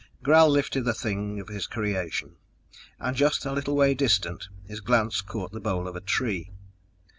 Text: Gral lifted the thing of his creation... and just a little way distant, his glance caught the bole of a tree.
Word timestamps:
Gral 0.23 0.49
lifted 0.49 0.83
the 0.83 0.95
thing 0.95 1.39
of 1.39 1.47
his 1.49 1.67
creation... 1.67 2.37
and 2.97 3.15
just 3.15 3.45
a 3.45 3.51
little 3.53 3.75
way 3.75 3.93
distant, 3.93 4.47
his 4.67 4.79
glance 4.79 5.21
caught 5.21 5.51
the 5.51 5.59
bole 5.59 5.87
of 5.87 5.95
a 5.95 6.01
tree. 6.01 6.49